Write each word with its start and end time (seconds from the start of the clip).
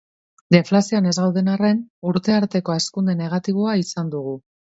Deflazioan 0.53 1.09
ez 1.09 1.13
gauden 1.17 1.51
arren, 1.57 1.83
urte 2.11 2.35
arteko 2.37 2.75
hazkunde 2.77 3.17
negatiboa 3.23 3.79
izan 3.85 4.13
dugu. 4.17 4.37